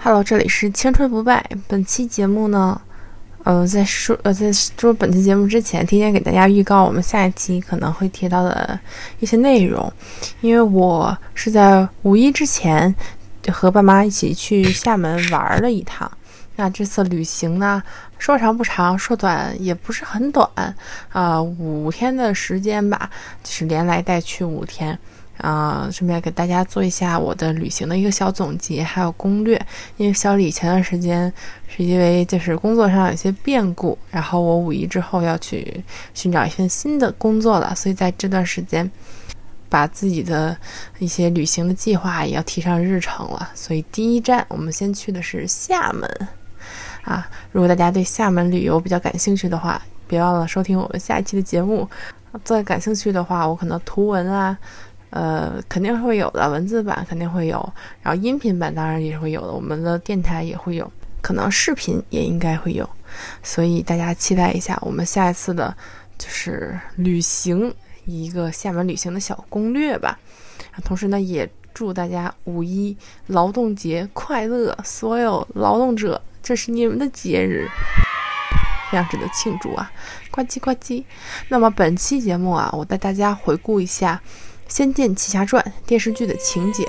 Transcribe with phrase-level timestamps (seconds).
[0.00, 1.44] Hello，这里是青春不败。
[1.66, 2.80] 本期节目呢，
[3.42, 8.78] 呃，在说呃在说本期节目之前，提前给大家预告我们下一期可能会提到的
[9.18, 9.92] 一些内容，
[10.40, 12.94] 因为我是在五一之前
[13.50, 16.10] 和爸妈一起去厦门玩了一趟。
[16.54, 17.82] 那这次旅行呢，
[18.18, 20.48] 说长不长，说短也不是很短，
[21.10, 23.10] 啊，五天的时间吧，
[23.42, 24.96] 就是连来带去五天。
[25.38, 29.60] 啊，顺便给大家做一下我的旅行的一个小总结，还有攻略。
[29.96, 31.32] 因为小李前段时间
[31.66, 38.90] 是因为就是工作上有些变故，然后我五一之后要去寻找一份新的工作了，所以在这段时间
[39.68, 40.56] 把自己的
[40.98, 43.50] 一些旅行的计划也要提上日程了。
[43.54, 46.10] 所以第一站我们先去的是厦门
[47.04, 47.28] 啊！
[47.52, 51.88] 如果大家对厦门旅游比较感兴趣的话，别忘了收听我们下一期的节目。
[52.44, 54.56] 再感兴趣的话，我可能图文啊。
[55.10, 60.90] 呃，肯定会有的，文字版肯定会有，然后音频版当然也会有的，我们的电台也会有，
[61.22, 62.88] 可能视频也应该会有，
[63.42, 65.74] 所以大家期待一下我们下一次的，
[66.18, 70.18] 就是旅行一个厦门旅行的小攻略吧。
[70.84, 72.96] 同时呢，也祝大家五一
[73.28, 77.66] 劳动节快乐，所有劳动者，这是你们的节日，
[78.90, 79.90] 非常值得庆祝啊！
[80.30, 81.02] 呱唧呱唧。
[81.48, 84.20] 那么本期节目啊，我带大家回顾一下。
[84.68, 86.86] 《仙剑奇侠传》电视剧的情节。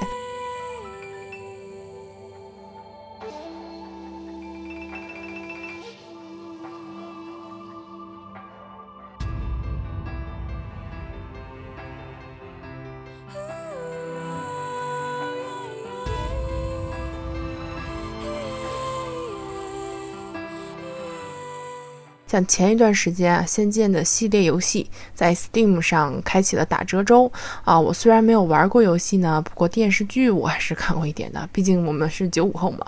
[22.29, 27.31] 像前一段时间啊，《仙剑》的系列游戏在 Steam 上开启了打折周
[27.63, 27.79] 啊。
[27.79, 32.85] 我虽然没有玩过游戏呢，不过电视剧我还是看过一点的，毕竟我们是九五后嘛。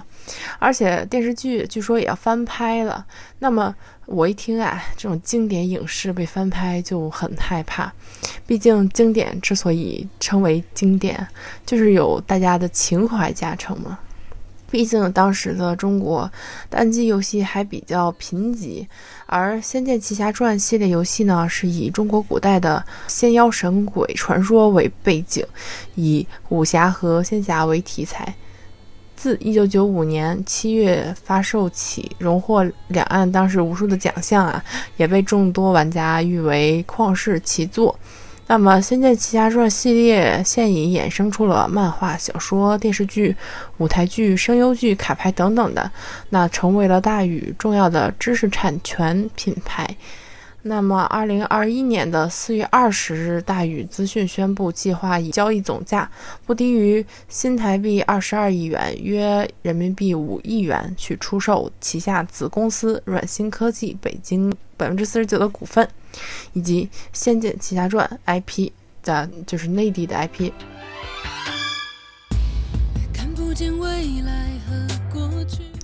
[0.60, 3.04] 而且电视剧据说也要翻拍了。
[3.40, 3.76] 那么
[4.06, 7.92] 我一听啊，这种经典影视被翻拍就很害怕，
[8.46, 11.28] 毕竟经典之所以称为经典，
[11.66, 13.98] 就是有大家的情怀加成嘛。
[14.72, 16.32] 毕竟当时的中国
[16.70, 18.88] 单机游戏还比较贫瘠，
[19.26, 25.46] 而《仙剑奇侠传》系列游戏呢，是以中国古代的仙妖神鬼传说为背景，
[25.96, 28.34] 以武侠和仙侠为题材。
[29.14, 34.64] 自1995年7月发售起，荣获两岸当时无数的奖项啊，
[34.98, 37.96] 也被众多玩家誉为旷世奇作。
[38.52, 43.34] 那么，《仙剑奇侠传》系列现已衍生出了漫画、小说、电视剧、
[43.78, 45.90] 舞台剧、声优剧、卡牌等等的，
[46.32, 49.88] 那成为了大宇重要的知识产权品牌。
[50.64, 56.12] 那么，二零二一年的四月二十日，大宇资讯宣布，计划以交易总价
[56.46, 65.88] 不低于新台币二十二亿元（约人民币五亿元）去出售旗下子公司软星科技北京百分之四十九的股份，
[66.54, 68.72] 以及《仙剑奇侠传》IP
[69.04, 70.52] 的，就是内地的 IP。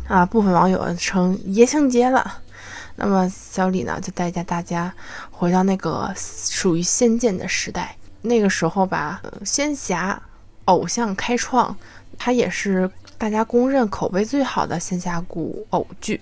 [0.07, 2.41] 啊，部分网友称爷青结了。
[2.95, 4.93] 那么小李呢，就带着大家
[5.29, 7.95] 回到那个属于仙剑的时代。
[8.21, 10.21] 那个时候吧，仙侠
[10.65, 11.77] 偶像开创，
[12.17, 16.21] 它也是大家公认口碑最好的仙侠古偶剧。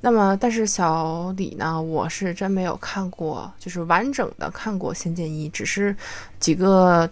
[0.00, 5.94] 那么，但是小李呢，我是真没有看过，就是完整的看过《仙剑一》，只是
[6.38, 7.08] 几个。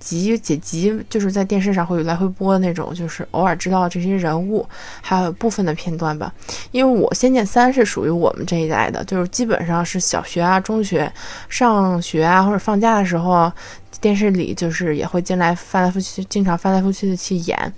[0.00, 4.66] 集解集就是在电视上会有来回播的那种，就是偶尔知道这些人物，
[5.00, 6.30] 还有部分的片段吧。
[6.72, 11.10] 因为我《仙剑三》是属于我们这一代的，就是基本上是小学啊、中学
[11.48, 13.50] 上学啊或者放假的时候，
[13.98, 17.72] 电视里就是也会进来翻来覆去，经常翻来覆去的去演。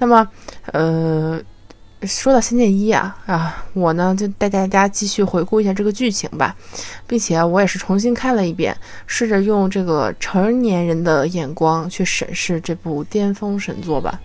[0.00, 0.28] 那么，
[0.72, 1.40] 呃。
[2.06, 6.56] 说到《仙剑一》啊啊，我呢就带大家继续回顾一下这个剧情吧，
[7.06, 8.74] 并且我也是重新看了一遍，
[9.06, 14.18] 试着用这个成年人的眼光去审视这部巅峰神作吧。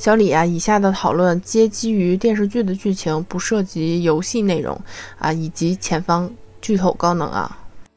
[0.00, 4.80] 小李啊，以下的讨论皆基于电视剧的剧情，不涉及游戏内容
[5.18, 6.32] 啊，以及前方
[6.62, 7.58] 剧透高能啊。《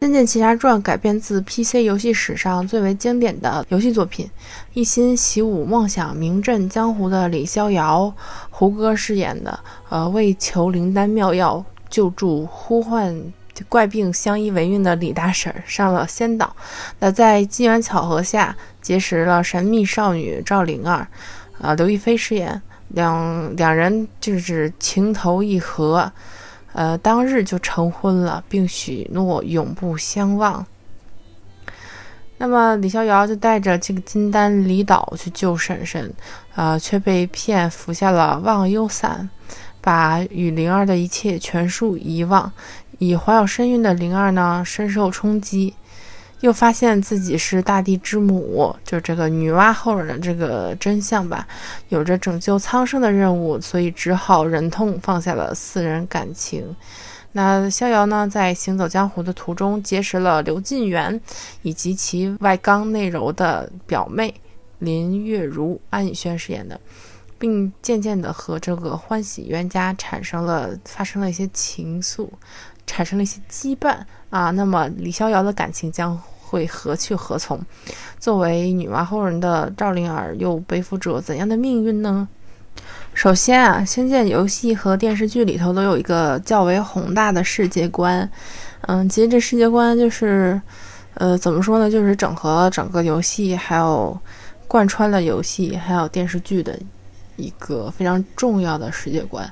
[0.00, 4.30] 仙剑奇侠传》改编自 PC 游戏史上最为经典的游戏作品，
[4.72, 8.10] 一心习武、梦想名震江湖的李逍遥，
[8.48, 9.60] 胡歌饰演的，
[9.90, 13.22] 呃，为求灵丹妙药救助呼唤
[13.68, 16.56] 怪病相依为命的李大婶上了仙岛，
[16.98, 21.06] 那在机缘巧合下结识了神秘少女赵灵儿。
[21.62, 26.12] 啊，刘亦菲饰演两两人就是情投意合，
[26.72, 30.66] 呃，当日就成婚了，并许诺永不相忘。
[32.38, 36.12] 那么李逍遥就带着这个金丹离岛去救婶婶，
[36.56, 39.30] 呃，却被骗服下了忘忧散，
[39.80, 42.52] 把与灵儿的一切全数遗忘。
[42.98, 45.74] 已怀有身孕的灵儿呢，深受冲击。
[46.42, 51.46] 又发现自己是大地之母，就这个女娲后人的这个真相吧，
[51.88, 56.76] 有着拯救苍生的任务，所以只好忍痛放下了四人感情。
[57.30, 61.18] 那逍遥呢，在行走江湖的途中结识了刘晋元
[61.62, 64.34] 以及其外刚内柔的表妹
[64.80, 66.78] 林月如，安以轩饰演的，
[67.38, 72.28] 并渐渐的和这个欢喜冤家产生了发生了一些情愫，
[72.84, 74.00] 产生了一些羁绊
[74.32, 74.50] 啊。
[74.50, 76.20] 那么李逍遥的感情将。
[76.52, 77.58] 会何去何从？
[78.20, 82.28] 作为女娲后人的赵灵儿又背负着怎样的命运呢？
[83.14, 88.30] 首先啊，《仙剑》游戏和电视剧里头都有一个较为宏大的世界观。
[88.82, 90.60] 嗯，其实这世界观就是，
[91.14, 91.90] 呃，怎么说呢？
[91.90, 94.14] 就是整合了整个游戏，还有
[94.68, 96.78] 贯穿了游戏还有电视剧的
[97.36, 99.50] 一个非常重要的世界观。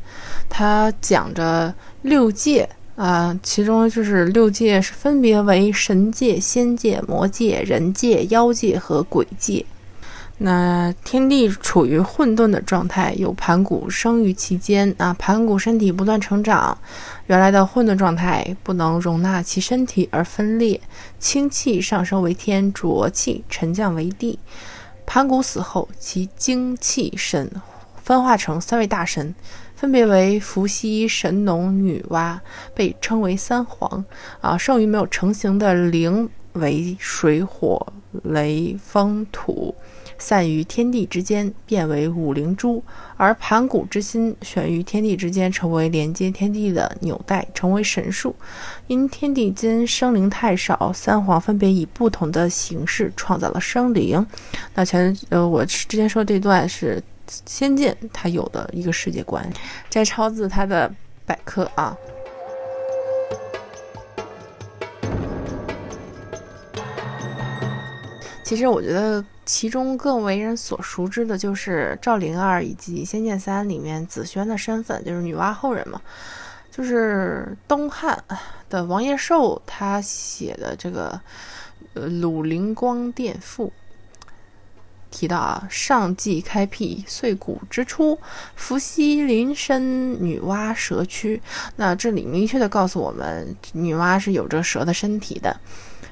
[0.51, 1.73] 它讲着
[2.03, 2.69] 六界。
[3.01, 9.65] 啊，其中就是六界是分别为神界、仙界、魔界、人界、妖界和鬼界。
[10.37, 14.95] 那天地处于混沌的状态，有盘古生于其间。
[14.99, 16.77] 啊，盘古身体不断成长，
[17.27, 20.79] 原来的混沌状态不能容纳其身体而分裂，
[21.19, 24.39] 清气上升为天，浊气沉降为地。
[25.07, 27.51] 盘古死后，其精气神
[28.03, 29.35] 分化成三位大神。
[29.81, 32.39] 分别为伏羲、神农、女娲，
[32.75, 34.05] 被称为三皇。
[34.43, 37.87] 啊，剩余没有成型的灵为水、火、
[38.25, 39.75] 雷、风、土，
[40.19, 42.85] 散于天地之间，变为五灵珠。
[43.17, 48.37] 而盘古之心悬于天地之间，成为连接天地的纽带，成为神树。
[48.87, 54.27] 因天地间生灵太少，三皇分别以不同的形式创造了生灵。
[54.75, 57.03] 那前呃，我之前说这段是。
[57.47, 59.49] 仙剑它有的一个世界观，
[59.89, 60.93] 摘抄自它的
[61.25, 61.97] 百科啊。
[68.43, 76.01] 其实我觉得其中更为人所熟知的就是赵灵儿以及《仙剑三》里面紫萱的身份，就是女娲后人嘛。
[76.69, 78.25] 就是东汉
[78.69, 81.21] 的王延寿他写的这个
[81.95, 83.67] 呃《鲁灵光殿赋》。
[85.11, 88.19] 提到啊，上纪开辟，岁古之初，
[88.55, 91.41] 伏羲临身女娲蛇躯。
[91.77, 95.55] 那这里明确的告诉我们，女娲是有着蛇的身体的。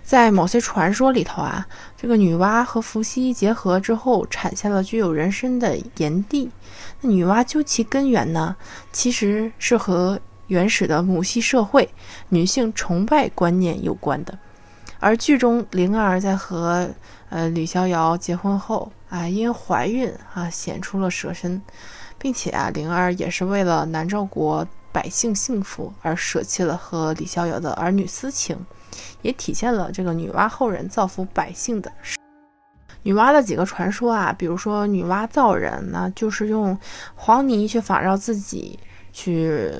[0.03, 1.67] 在某些传说里头啊，
[1.97, 6.51] 这个女娲和伏羲结合之后，产下了具有人身的炎帝。
[7.03, 8.57] 那女娲究其根源呢，
[8.91, 11.87] 其实是和原始的母系社会、
[12.31, 14.39] 女性崇拜观念有关的。
[14.99, 16.89] 而剧中灵儿在和
[17.31, 21.61] 呃李逍遥结婚后啊，因怀孕啊显出了蛇身，
[22.19, 28.59] 并且啊灵儿也是为了南诏国百姓幸福而舍弃了和李逍遥的儿女私情，
[29.23, 31.93] 也体现了这个女娲后人造福百姓的。
[33.03, 36.79] 女娲的几个传说啊，比如说女娲造人呢，就是用
[37.15, 38.79] 黄泥去仿照自己
[39.13, 39.73] 去。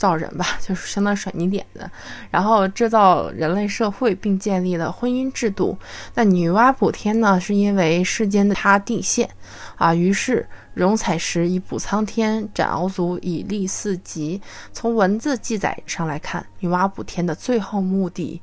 [0.00, 1.88] 造人吧， 就是相当于甩泥点子，
[2.30, 5.76] 然后制造人类社会，并建立了婚姻制度。
[6.14, 9.28] 那女娲补天呢，是因为世间的塌地陷
[9.76, 14.40] 啊，于是容采石以补苍天，斩鳌足以立四极。
[14.72, 18.40] 从文字记载上来看，女娲补天的最后目的，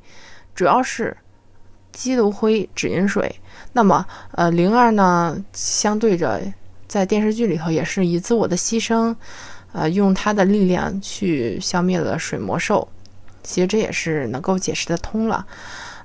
[0.54, 1.18] 主要是
[1.92, 3.36] 积炉灰止饮水。
[3.74, 6.40] 那么，呃，灵儿呢，相对着
[6.88, 9.16] 在电视剧里头也是以自我的牺牲。
[9.74, 12.88] 呃，用他的力量去消灭了水魔兽，
[13.44, 15.46] 其实这也是能够解释得通了。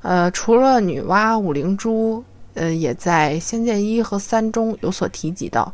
[0.02, 2.25] 呃，除了女娲、五灵珠。
[2.54, 5.73] 呃，也在《仙剑一》和三中有所提及到。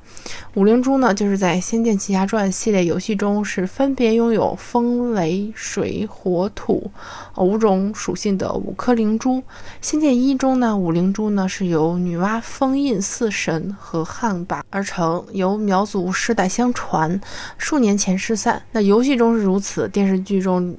[0.54, 6.90] 五灵珠呢，就是在《仙剑奇侠传》系列游戏中是分别拥有风、雷、水、火、土
[7.37, 9.38] 五种属性的五颗灵珠。
[9.80, 17.20] 《仙剑一》中呢，五灵珠呢是由女娲封印四神和汉魃而成，由苗族世代相传，
[17.56, 18.62] 数年前失散。
[18.73, 20.76] 那游戏中是如此，电视剧中。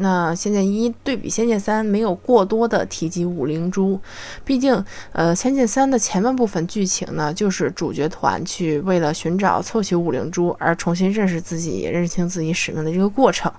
[0.00, 4.00] 那《仙剑一》对比《仙剑三》，没有过多的提及五灵珠，
[4.44, 13.52] 毕竟，呃，《仙剑三》的前半部分剧情呢，就是主角团去为了寻找凑齐五灵珠而重新认识自己、认清自己使命的这个过程。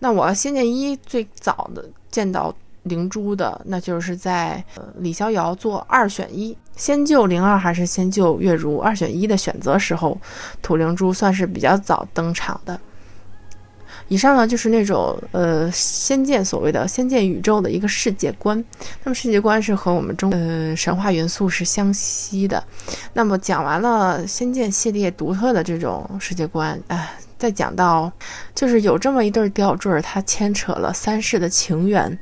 [0.00, 2.52] 那我《仙剑一》最早的见到
[2.82, 4.64] 灵珠的，那就是在
[4.98, 10.18] 李逍遥做二选一，先救灵儿还是先救月如二选一的选择时候，
[10.60, 12.80] 土灵珠算是比较早登场的。
[14.08, 18.62] 以上呢就是那种呃仙剑所谓的仙剑宇宙的一个世界观，
[19.04, 22.62] 那么世界观是和我们中呃神话元素是相吸的。
[23.14, 28.12] 那么讲完了仙剑系列独特的这种世界观，哎，再讲到
[28.54, 32.18] 就是有这么一对吊坠，它牵扯了三世的情缘。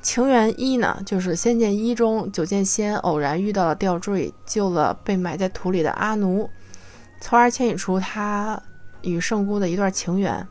[0.00, 6.48] 情缘一呢，就是仙剑一中九剑仙偶然遇到了吊坠，救了被埋在土里的阿奴，
[7.20, 8.62] 从而牵引出他
[9.02, 10.46] 与圣姑的一段情缘。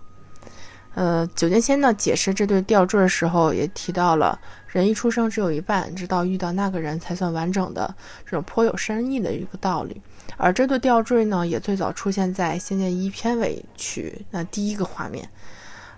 [0.95, 10.01] 呃，九剑仙呢解释这对吊坠的时候，也提到了人一出生只有一半，直到遇到那个人才算完整的这种颇有深意的一个道理。
[10.37, 15.29] 而这对吊坠呢，也最早出现在《仙剑一》片尾曲那第一个画面。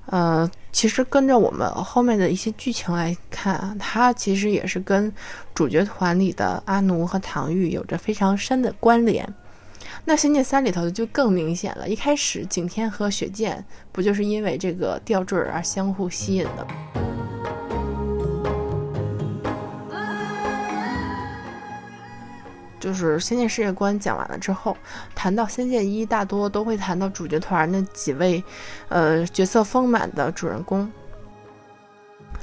[0.08, 5.13] 呃，其实跟着我们后面的一些剧情来看，它其实也是跟
[5.54, 9.32] 主角团里的阿奴和唐钰有着非常深的关联。
[10.10, 11.86] 那《仙剑三》里头就更明显了。
[11.86, 16.66] 一开始，景天和雪见不就是因为这个吊坠而相互吸引的？
[22.80, 24.78] 就是《仙剑世界观》讲完了之后，
[25.14, 28.42] 谈到《仙剑一》，大多都会谈到主角团那几位，
[28.88, 30.90] 呃，角色丰满的主人公。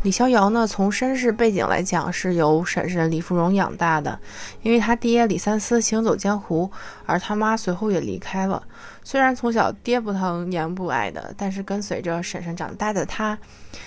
[0.05, 4.21] 李逍遥呢，从身世背景来讲，是由婶婶李芙蓉养大的。
[4.61, 6.71] 因为他爹李三思行走江湖，
[7.07, 8.63] 而他妈随后也离开了。
[9.03, 13.39] 虽然从小爹不疼娘不爱的，但是跟随着婶婶长大的他，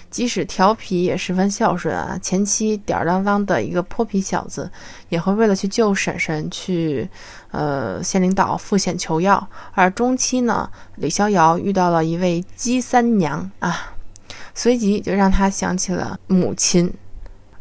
[0.09, 2.17] 即使调皮也十分孝顺啊。
[2.19, 4.71] 前期吊儿郎当的一个泼皮小子，
[5.09, 7.07] 也会为了去救婶婶去，
[7.51, 9.47] 呃，仙灵岛赴险求药。
[9.75, 13.93] 而中期呢，李逍遥遇到了一位姬三娘啊。
[14.57, 16.91] 随即就让他想起了母亲，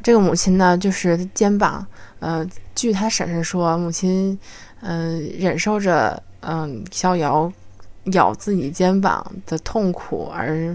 [0.03, 1.87] 这个母亲呢，就是肩膀，
[2.21, 4.37] 呃，据他婶婶说，母亲，
[4.81, 7.53] 嗯，忍受着，嗯，逍遥
[8.05, 10.75] 咬自己肩膀的痛苦，而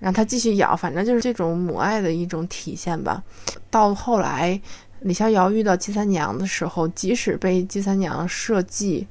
[0.00, 3.22] 让他继续咬，反正就是这种母爱的一种体现吧。
[3.70, 4.60] 到后来，
[5.02, 9.06] 李逍遥遇到姬三娘的时候，即使被姬三娘设计，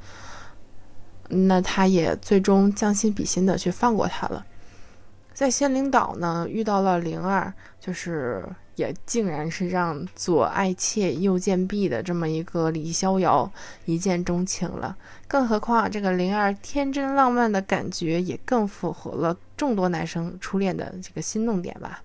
[1.29, 4.45] 那他也最终将心比心的去放过她了。
[5.33, 13.51] 在仙灵岛呢，遇到了灵儿，就是也竟然是让左爱妾右贱婢的这么一个李逍遥
[13.85, 14.95] 一见钟情了。
[15.27, 22.03] 更何况这个灵儿天真浪漫的感觉，也更符合了众多男生初恋的这个心动点吧。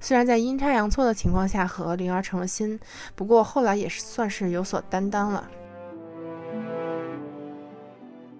[0.00, 2.80] 虽然在阴差阳错的情况下和灵儿成了亲，
[3.14, 5.48] 不过后来也是算是有所担当了。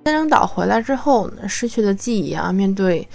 [0.05, 3.07] 仙灵岛回来之后，失去的记忆啊，面对。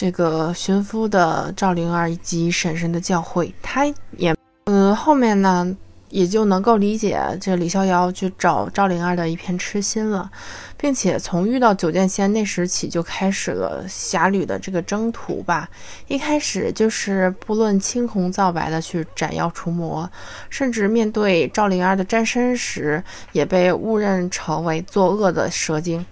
[0.00, 3.84] 这个寻夫的赵灵儿以及婶婶的教诲，他
[4.16, 5.76] 也，呃，后面呢
[6.08, 10.30] 也就能够理解这李逍遥去找赵灵儿的一片痴心了，
[10.78, 15.68] 并且从遇到九剑仙那时起就开始了侠侣的这个征途吧。
[16.08, 20.10] 一开始就是不论青红皂白的去斩妖除魔，
[20.48, 26.06] 甚至面对赵灵儿的沾身时，也被误认成为作恶的蛇精。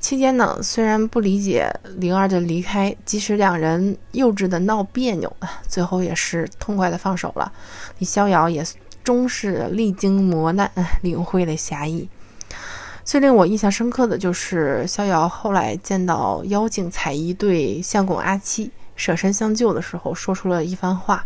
[0.00, 5.36] 期间呢，虽然不理解灵儿的离开，即使两人幼稚的闹别扭，
[5.66, 7.52] 最后也是痛快的放手了。
[7.98, 8.64] 李逍遥也
[9.02, 10.70] 终是历经磨难，
[11.02, 12.08] 领会了侠义。
[13.04, 21.24] 最令我印象深刻的就是逍遥后来见到妖精彩衣对相公阿七舍身相救的时候，说出了一番话，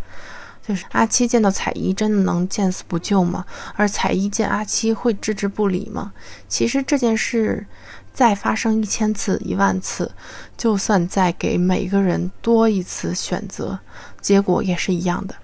[0.65, 3.45] 就是阿七见到彩衣真的能见死不救吗？
[3.75, 6.11] 而彩衣见阿七会置之不理吗？
[6.47, 7.67] 其实这件事。
[8.13, 10.11] 再发生一千次、一万次，
[10.55, 13.79] 就算再给每个人多一次选择，
[14.21, 15.35] 结果也是一样的。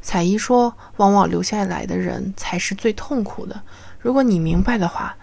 [0.00, 3.60] 彩衣说：“往往留下来的人才是最痛苦的。
[3.98, 5.16] 如果你明白的话，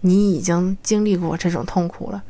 [0.00, 2.22] 你已经经历过这种痛苦了。”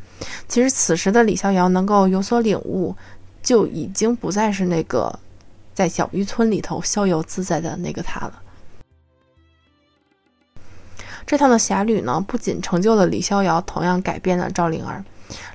[0.49, 2.97] 其实此时的李逍遥能够有所领悟，
[3.43, 5.17] 就已经不再是那个
[5.75, 8.43] 在小渔村里头逍遥自在的那个他了。
[11.29, 15.05] 这趟的侠旅呢，不仅成就了李逍遥，同样改变了赵灵儿。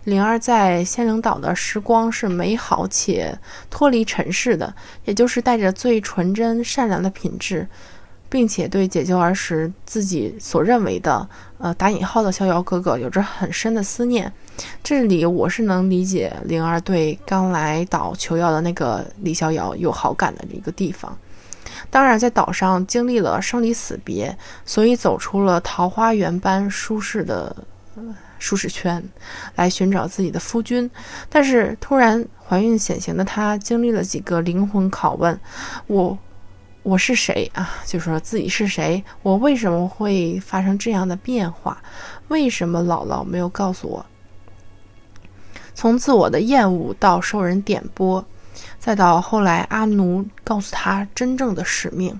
[0.03, 3.35] 灵儿在仙灵岛的时光是美好且
[3.71, 4.71] 脱离尘世的，
[5.05, 7.67] 也就是带着最纯真善良的品质，
[8.29, 11.27] 并且对解救儿时自己所认为的
[11.57, 14.31] 呃打引号的逍遥哥哥有着很深的思念。
[14.83, 21.17] 这里我是能理解灵儿对刚来岛求药的那个李逍遥有好感的一个地方。
[21.89, 27.55] 当然，在岛上经历了生离死别，所以走出了桃花源般舒适的
[28.39, 29.03] 舒适圈，
[29.55, 30.89] 来寻找自己的夫君。
[31.29, 35.39] 但是突然怀孕显形的她，经历了几个灵魂拷问：
[35.87, 36.17] 我
[36.81, 37.69] 我是谁啊？
[37.85, 39.03] 就说自己是谁？
[39.21, 41.81] 我为什么会发生这样的变化？
[42.27, 44.05] 为什么姥姥没有告诉我？
[45.75, 48.23] 从自我的厌恶到受人点拨，
[48.83, 52.19] 再到后来阿奴告诉他真正的使命。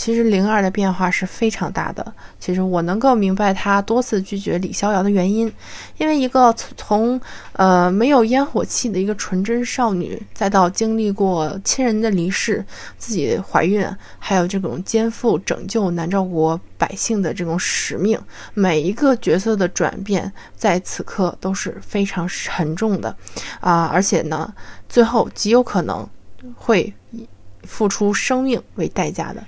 [0.00, 2.14] 其实灵儿的变化是非常大的。
[2.38, 5.52] 其实我能够明白她多次拒绝李逍遥的原因，
[5.98, 7.20] 因为一个从
[7.52, 12.64] 呃没有烟火气的一个纯真少女，再到经历过亲人的离世、
[12.96, 13.86] 自己怀孕，
[14.18, 18.18] 还有这种肩负拯救南诏国百姓的这种使命，
[18.54, 23.14] 每一个角色的转变，在此刻都是非常沉重的
[23.60, 23.84] 啊！
[23.92, 24.50] 而且呢，
[24.88, 26.08] 最后极有可能
[26.56, 27.28] 会以
[27.64, 29.44] 付出生命为代价的。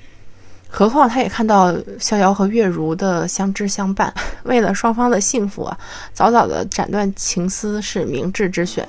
[0.75, 4.12] 何况他也看到逍遥和月如的相知相伴，
[4.45, 5.79] 为了双方的幸福啊，
[6.14, 8.88] 早早的斩断情丝是明智之选。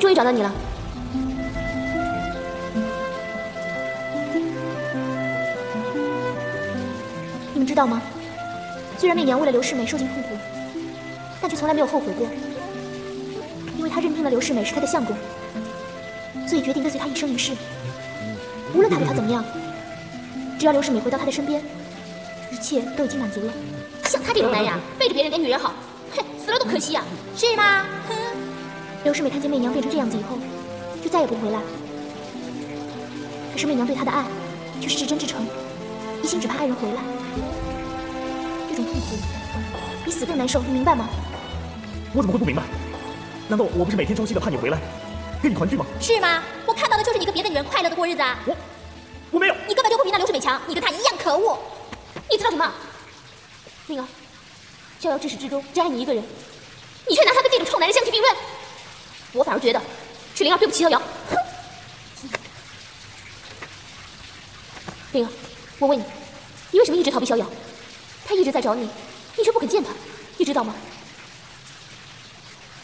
[0.00, 0.52] 终于找到你了。
[7.52, 8.02] 你们知道吗？
[8.98, 10.28] 虽然媚娘为了刘世美受尽痛苦，
[11.42, 12.26] 但却从来没有后悔过。
[13.76, 15.16] 因为他认定了刘世美是他的相公，
[16.46, 17.52] 所以决定跟随他一生一世。
[18.74, 19.44] 无论他对他怎么样，
[20.58, 21.62] 只要刘世美回到他的身边，
[22.52, 23.52] 一切都已经满足了。
[24.04, 25.72] 像他这种男人，背着别人给女人好，
[26.16, 27.02] 哼，死了都可惜呀，
[27.36, 27.84] 是吗？
[28.08, 28.14] 哼。
[29.04, 30.38] 刘世美看见媚娘变成这样子以后，
[31.02, 31.60] 就再也不回来。
[33.52, 34.24] 可是媚娘对他的爱，
[34.80, 35.46] 却是至真至诚，
[36.22, 37.02] 一心只盼爱人回来。
[38.70, 39.16] 这种痛苦，
[40.04, 41.08] 比死更难受，你明白吗？
[42.12, 42.62] 我怎么会不明白？
[43.48, 44.78] 难道我不是每天朝夕的盼你回来，
[45.42, 45.84] 跟你团聚吗？
[46.00, 46.42] 是吗？
[46.64, 48.38] 我看到的就是你跟别的女人快乐的过日子啊！
[48.46, 48.56] 我
[49.30, 51.58] 我没有，你根本就不比那刘世美强，你跟她一样可恶。
[52.30, 52.72] 你知道什么？
[53.88, 54.06] 灵儿，
[54.98, 56.24] 逍遥至始至终只爱你一个人，
[57.06, 58.34] 你却拿他跟这种臭男人相提并论。
[59.32, 59.80] 我反而觉得
[60.34, 61.02] 是灵儿对不起逍遥。
[61.30, 61.36] 哼！
[65.12, 65.28] 灵儿，
[65.78, 66.04] 我问你，
[66.70, 67.46] 你为什么一直逃避逍遥？
[68.24, 68.88] 他一直在找你，
[69.36, 69.90] 你却不肯见他，
[70.38, 70.74] 你知道吗？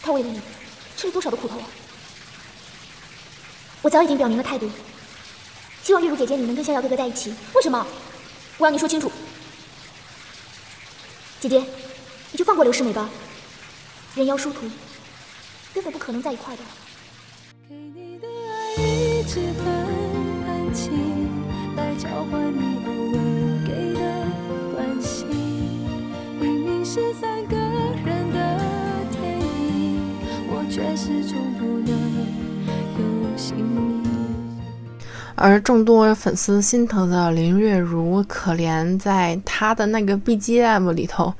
[0.02, 0.40] 他为了你
[1.00, 1.64] 吃了多少的苦头啊！
[3.80, 4.70] 我早已经表明了态度，
[5.82, 7.32] 希望月如姐姐你能跟逍遥哥哥在一起。
[7.54, 7.86] 为什么？
[8.58, 9.10] 我要你说清楚。
[11.40, 11.64] 姐姐，
[12.30, 13.08] 你就放过刘世美吧。
[14.14, 14.68] 人妖殊途，
[15.72, 16.62] 根本不可能在一块的。
[17.66, 19.64] 给你的爱一直很
[20.46, 20.92] 安静，
[21.76, 23.20] 来交换你偶尔
[23.64, 24.02] 给的
[24.74, 25.26] 关心。
[26.38, 27.29] 明明是在
[33.50, 33.99] 有姓名。
[35.42, 41.33] 而众多粉丝心疼的林月如，可怜在她的那个 BGM 里头，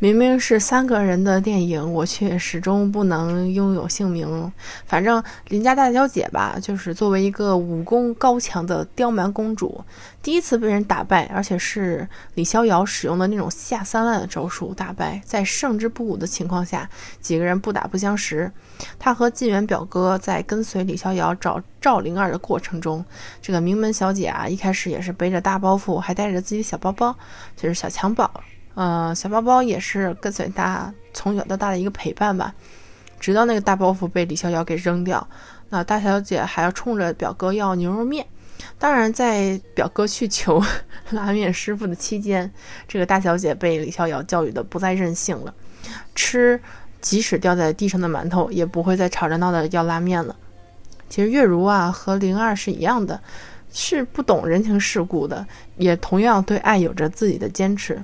[0.00, 4.52] 明明是三个人的电影，我却始终不能拥有姓名。
[4.86, 9.84] 反正林家大小姐吧，就是作为一个武功高强的刁蛮公主。
[10.20, 16.88] 第一次被人打败，而且是李逍遥使用的那种下三滥的招数打败，在胜之不武的情况下，
[17.20, 18.50] 几个人不打不相识。
[18.98, 23.04] 他和晋元表哥在跟随李逍遥找赵灵儿的过程中，
[23.44, 27.14] 这个名门小姐啊，一开始也是背着大包袱，还带着自己的小包包，
[27.54, 28.30] 就是小襁褓。
[28.74, 32.54] 呃，小包包也是跟随大从小到大的一个陪伴吧。
[33.20, 35.28] 直到那个大包袱被李逍遥给扔掉，
[35.68, 38.26] 那大小姐还要冲着表哥要牛肉面。
[38.78, 40.62] 当然，在表哥去求
[41.12, 42.50] 拉面师傅的期间，
[42.88, 45.52] 这个大小姐被李逍遥教育的不再任性了，
[46.14, 46.58] 吃
[47.02, 50.34] 即使掉在地上的馒头，也不会再吵着闹的要拉面了。
[51.08, 53.20] 其实月如啊和灵儿是一样的，
[53.72, 58.02] 是不懂人情世故的，也同样对爱有着自己的坚持。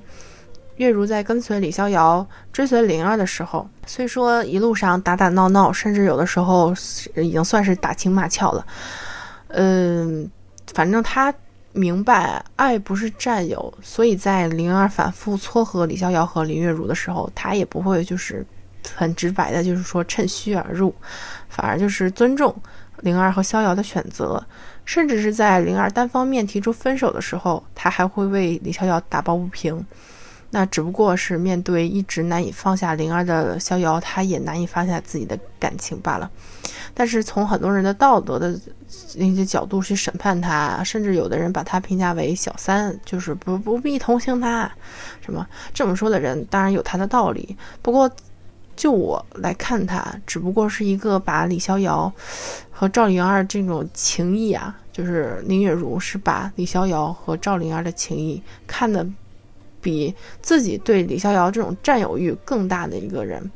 [0.76, 6.74] 月如在跟随李逍遥追随灵儿的时候，虽说一路上打打闹闹，甚至有的时候
[7.16, 8.66] 已经算是打情骂俏了，
[9.48, 10.30] 嗯。
[10.72, 11.34] 反正他
[11.72, 18.46] 明白爱不是占有，所以在灵儿反复撮合李逍遥和林月如的时候，他也不会就是
[18.94, 20.94] 很直白的，就是说趁虚而入，
[21.48, 22.54] 反而就是尊重
[23.00, 24.44] 灵儿和逍遥的选择，
[24.84, 29.84] 甚至是在灵儿单方面提出分手的时候，他还会为李逍遥打抱不平。
[30.52, 36.28] 那只不过是面对一直难以放下灵儿的逍遥，他也难以放下自己的感情罢了。
[36.92, 38.58] 但是从很多人的道德的
[39.14, 44.68] 那些角度去审判他，甚至有的人把他评价为小三，就是不不必同情他。
[45.20, 47.56] 什么这么说的人，当然有他的道理。
[47.80, 48.10] 不过
[48.74, 52.12] 就我来看，他只不过是一个把李逍遥
[52.80, 59.06] 和赵灵儿这种情谊啊，就是林月如是把李逍遥和赵灵儿的情谊看得
[59.82, 63.50] 比自己对李逍遥这种占有欲更大的一个人。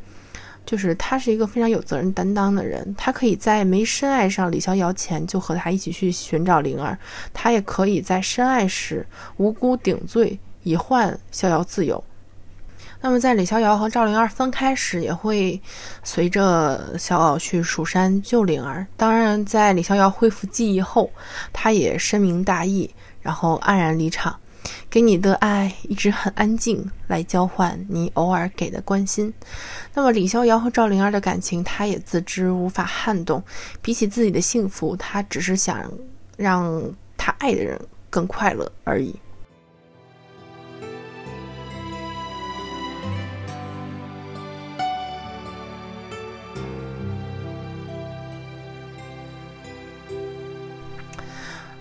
[0.67, 6.99] 就是他是一个非常有责任担当的人，他可以在没深爱上李逍遥前就和他一起去寻找灵儿，
[7.33, 9.07] 他也可以在深爱时
[9.39, 12.05] 无辜顶罪，以换逍遥自由。
[13.05, 15.61] 那么在李逍遥和赵灵儿分开时，也会
[16.03, 18.87] 随着逍遥去蜀山救灵儿。
[18.97, 21.11] 当然，在李逍遥恢复记忆后，
[21.53, 22.89] 他也深明大义，
[23.21, 24.35] 然后黯然离场。
[24.89, 29.31] 给你的爱一直很安静，来交换你偶尔给的关心。
[29.93, 33.45] 那么李逍遥和赵灵儿的感情，他也自知无法撼动。
[33.83, 35.93] 比起自己的幸福，他只是想
[36.39, 36.83] 让
[37.19, 39.15] 他爱的人更快乐而已。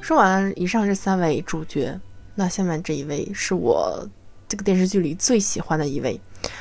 [0.04, 1.98] 说完了以上这三位主角，
[2.36, 4.06] 那下面这一位是我
[4.50, 6.20] 这个电视剧里最喜欢的一位，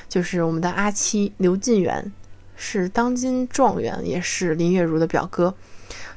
[0.09, 2.13] 就是我们的阿七刘进元，
[2.55, 5.53] 是当今状元，也是林月如的表哥。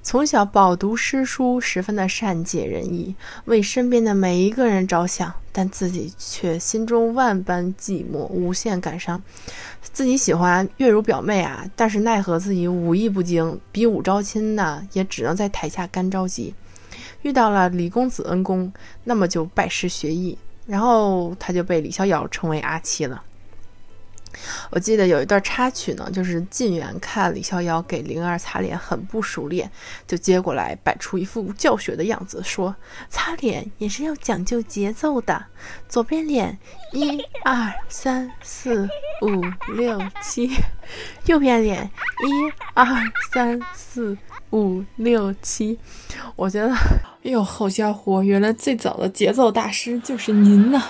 [0.04, 9.20] 从小饱读诗书，十分的善解人意，为身边的每一个人着想，但自己却心中万般寂寞，无限感伤。
[9.82, 16.54] 自己喜欢月如表妹啊，但是奈何自己武艺不精，比武招亲呢，也只能在台下干着急。
[17.26, 18.72] 遇到了李公子恩公，
[19.06, 23.24] 那么就拜师学艺，然后他就被李逍遥称为阿七了。
[24.70, 29.72] 我记得有一段插曲呢，就是晋元看李逍遥给灵儿擦脸很不熟练，
[30.06, 32.76] 就接过来摆出一副教学的样子，说
[33.10, 35.46] ：“擦脸也是要讲究节奏的，
[35.90, 36.56] 左边脸
[36.94, 38.88] 一二三四
[39.24, 39.42] 五
[39.74, 40.52] 六七，
[41.26, 41.90] 右边脸
[42.28, 42.86] 一二
[43.34, 44.16] 三四。”
[44.56, 45.78] 五六七，
[46.38, 50.82] 我觉得，哎呦，好家伙，原来最早的节奏大师就是您呐！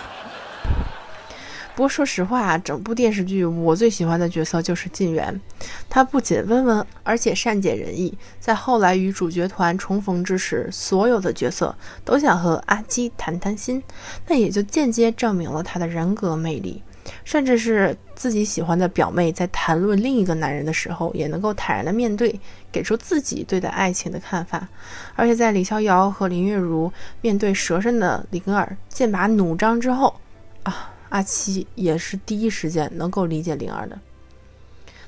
[1.75, 5.41] 不过说实话，整部电视剧我最喜欢的角色就是晋元，
[5.89, 8.15] 他不仅温文，而且善解人意。
[8.39, 13.81] 在后来与主角团重逢之时，所有的角色都想和阿基谈谈心，
[14.27, 16.83] 那也就间接证明了他的人格魅力。
[17.23, 22.39] 甚至是自己喜欢的表妹在谈论另一个男人的时候，也能够坦然的面对，
[22.71, 24.67] 给出自己对待爱情的看法。
[25.15, 26.91] 而且在李逍遥和林月如
[27.21, 30.19] 面对蛇身的灵儿剑拔弩张之后，
[30.63, 33.99] 啊，阿七也是第一时间能够理解灵儿的，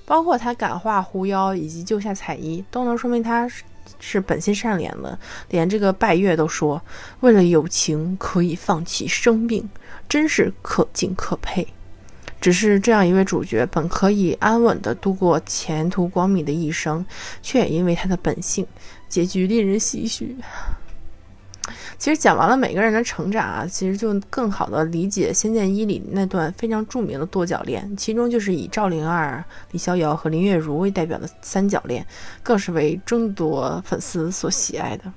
[0.05, 3.49] 包括他感化狐妖以及救下彩衣，都能说明他
[3.99, 5.17] 是本心善良的。
[5.49, 6.81] 连这个拜月都说，
[7.21, 9.67] 为了友情可以放弃生命，
[10.07, 11.67] 真是可敬可佩。
[12.39, 17.05] 只是这样一位主角，本可以安稳地度过前途光明的一生，
[17.41, 18.65] 却也因为他的本性，
[19.09, 20.35] 结局令人唏嘘。
[21.97, 32.05] 其实讲完了每个人的成长啊，其实就更好的理解《仙剑一》里那段非常著名的多角恋，其中就是以赵灵儿、李逍遥和林月如为代表的三角恋，
[32.43, 35.11] 更是为众多粉丝所喜爱的。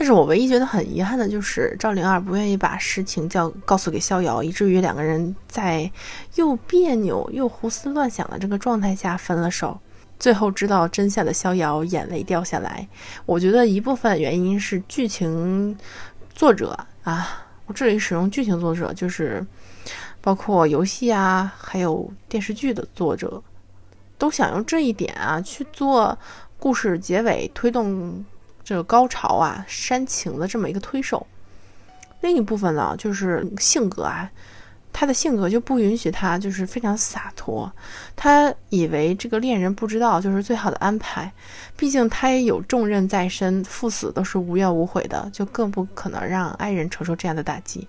[0.00, 5.90] 但是我唯一觉得很遗憾的就是赵灵儿不愿意把实情叫告诉给逍遥，以至于两个人在
[6.36, 9.76] 又别扭又胡思乱想的这个状态下分了手。
[10.16, 12.86] 最后知道真相的逍遥眼泪掉下来。
[13.26, 15.76] 我觉得一部分原因是剧情
[16.32, 19.44] 作者啊，我这里使用剧情作者就是
[20.20, 23.42] 包括游戏啊，还有电视剧的作者，
[24.16, 26.16] 都想用这一点啊去做
[26.56, 28.24] 故事结尾推动。
[28.68, 31.26] 这个高潮啊，煽情的这么一个推手。
[32.20, 34.30] 另一部分呢，就是性格啊，
[34.92, 37.72] 他的性格就不允许他就是非常洒脱。
[38.14, 41.32] 他以为这个恋人不知道就是最好的安排，
[41.78, 47.88] 毕竟他也有重任在身，赴死都是无怨无悔的，就更不可能让爱人承受这样的打击。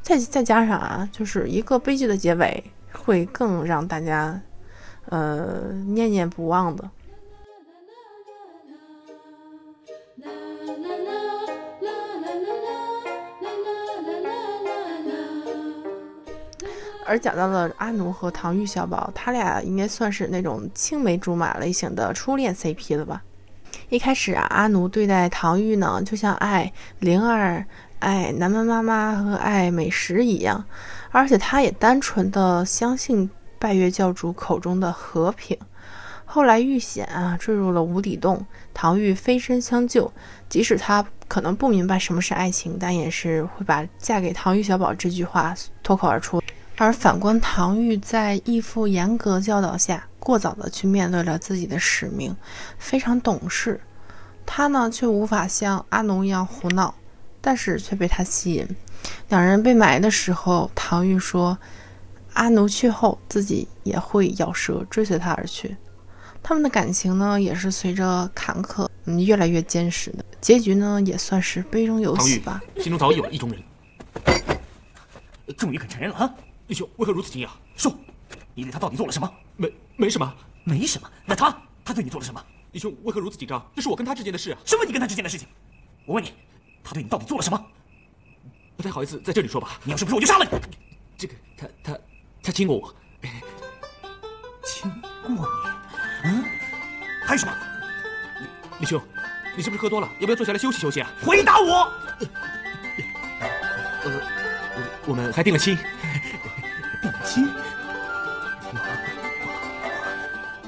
[0.00, 4.40] 再再加上啊，就是一个悲剧的结尾，会更让大家
[5.06, 6.88] 呃念念不忘的。
[17.06, 23.22] 而讲到了阿奴和唐钰小宝，他俩应该算是那种青梅竹马类型的初恋 CP 了吧？
[23.90, 27.64] 一开始啊，阿奴对待唐钰呢，就像爱灵儿、
[27.98, 30.64] 爱南门妈妈和爱美食一样，
[31.10, 35.58] 而且他也单纯的相信拜月教主口中的和平。
[36.24, 40.10] 后来遇险啊，坠入了无底洞，唐钰飞身相救，
[40.48, 46.42] 即使他可能不明白什么是爱情，但也是会把嫁给唐钰小宝这句话脱口而出。
[46.76, 52.34] 而反观唐钰，在义父严格教导下，过早的去面对了自己的使命，
[52.78, 53.80] 非常懂事。
[54.44, 56.94] 他呢，却无法像阿奴一样胡闹，
[57.40, 58.68] 但是却被他吸引。
[59.28, 61.56] 两人被埋的时候，唐钰说
[62.34, 65.76] ：“阿奴去后，自己也会咬舌追随他而去。”
[66.42, 70.24] 他们的感情呢，也是随着坎坷，嗯，越来越坚实的。
[70.40, 72.60] 结局呢，也算是杯中有喜吧。
[72.78, 73.62] 心中早已有了意中人。
[75.56, 76.34] 终于肯承认了啊！
[76.66, 77.50] 李兄为何如此惊讶？
[77.76, 77.94] 说，
[78.54, 79.30] 你对他到底做了什么？
[79.56, 81.10] 没没什么，没什么。
[81.26, 82.42] 那他他对你做了什么？
[82.72, 83.64] 李兄为何如此紧张？
[83.76, 84.58] 这是我跟他之间的事啊！
[84.64, 85.46] 什么你跟他之间的事情？
[86.06, 86.32] 我问你，
[86.82, 87.66] 他对你到底做了什么？
[88.76, 89.78] 不太好意思在这里说吧。
[89.84, 90.50] 你要是不说，我就杀了你！
[91.16, 91.98] 这个他他
[92.42, 92.94] 他亲过我，
[94.64, 94.90] 亲
[95.36, 96.28] 过你？
[96.28, 96.44] 嗯？
[97.24, 97.54] 还有什么？
[98.80, 99.00] 李兄，
[99.56, 100.10] 你是不是喝多了？
[100.18, 101.10] 要不要坐下来休息休息啊？
[101.22, 101.92] 回答我！
[104.02, 104.20] 呃，
[105.06, 105.78] 我们还定了亲。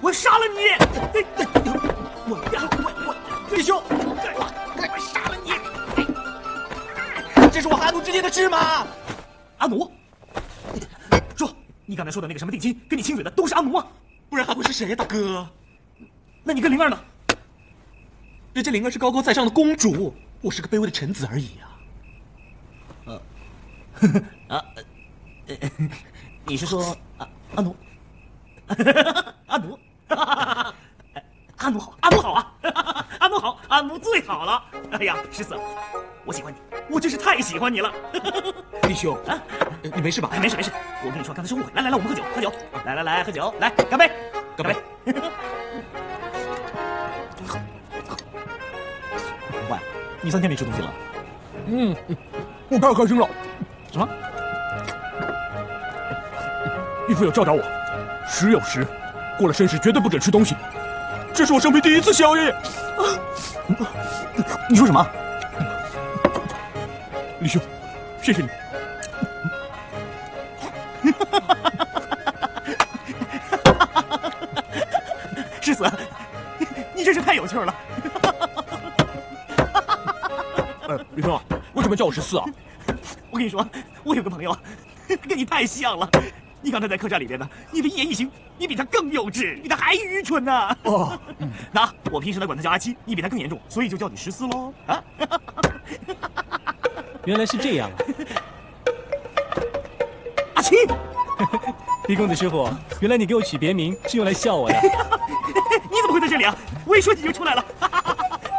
[0.01, 0.61] 我杀了你！
[2.29, 2.33] 我我
[3.07, 3.15] 我，
[3.55, 5.51] 李兄，我杀了你！
[7.51, 8.87] 这是我和阿奴之间的事吗？
[9.59, 9.91] 阿奴，
[11.37, 11.51] 说，
[11.85, 13.87] 你刚才说的那个什么定亲，跟你亲嘴的都是阿奴吗？
[14.29, 15.49] 不然还会是谁呀，大哥？
[16.45, 16.99] 那你跟灵儿呢？
[18.53, 21.67] 人家灵儿是高高在上的公主，我是个卑微的臣子而已啊。
[23.07, 23.23] 呃，
[24.57, 24.65] 啊，
[26.49, 27.75] 你是说阿阿奴？
[29.47, 29.79] 阿奴，
[31.57, 32.55] 阿奴好，阿奴好啊，
[33.19, 34.63] 阿奴好，阿奴最好了。
[34.93, 35.59] 哎呀，十四，
[36.25, 37.93] 我喜欢你，我真是太喜欢你了。
[38.83, 39.43] 弟兄，啊，
[39.83, 40.29] 你没事吧？
[40.33, 40.71] 哎，没事没事，
[41.05, 41.73] 我跟你说，刚才是误会。
[41.75, 42.53] 来来来，我们喝酒喝酒，
[42.85, 44.09] 来来来，喝酒，来干杯，
[44.57, 44.77] 干杯。
[49.69, 49.79] 喂，
[50.23, 50.95] 你三天没吃东西了？
[51.67, 51.97] 嗯，
[52.69, 53.29] 我太开心了。
[53.91, 54.09] 什么？
[57.09, 57.63] 义父有教导我，
[58.29, 58.87] 时有时，
[59.39, 60.57] 过了申时绝对不准吃东西。
[61.33, 62.53] 这是我生平第一次宵夜。
[64.69, 65.07] 你说什么？
[67.41, 67.63] 李兄，
[68.21, 68.49] 谢谢你。
[75.61, 75.85] 世子，
[76.95, 77.75] 你真是太有趣了。
[80.89, 81.41] 哎，李兄，
[81.75, 82.45] 为什么叫我十四啊？
[83.31, 83.65] 我跟你说，
[84.03, 84.57] 我有个朋友，
[85.29, 86.09] 跟你太像了。
[86.63, 90.77] 你刚才在客栈里边呢，你的一言一行，你比他更幼稚，比他还愚蠢呢。
[90.85, 91.19] 哦，
[91.71, 94.73] 那我平时呢管他叫阿七，你比他更严重，所以就叫你十四喽。
[94.87, 95.03] 啊，
[97.25, 97.95] 原来是这样啊！
[100.55, 100.75] 阿七，
[102.09, 102.69] 李公子师傅，
[103.01, 104.75] 原来你给我取别名是用来笑我的。
[104.83, 106.57] 你怎么会在这里啊？
[106.85, 107.65] 我一说你就出来了。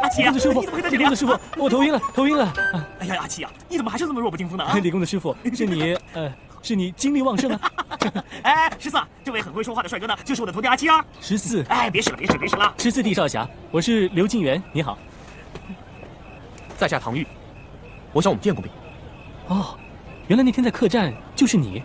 [0.00, 0.98] 阿七啊，李公子师傅，你怎么会在这里？
[0.98, 2.52] 李公子师傅，我头晕了，头晕了。
[3.00, 4.64] 哎呀，阿七啊，你怎么还是这么弱不禁风呢？
[4.64, 6.32] 啊，李公子师傅，是你呃，
[6.62, 7.60] 是你精力旺盛啊。
[8.48, 11.04] 哎，十四，这位很会说话的帅哥呢，就是我的徒弟阿七啊。
[11.20, 12.74] 十四，哎，别使了，别使，别使了。
[12.78, 14.98] 十四弟少侠，我是刘静元，你好。
[16.78, 17.26] 在下唐玉，
[18.10, 18.72] 我想我们见过面。
[19.48, 19.76] 哦，
[20.28, 21.82] 原来那天在客栈就是你，